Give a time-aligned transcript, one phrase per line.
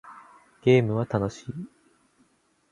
[0.63, 1.53] ゲームは楽しい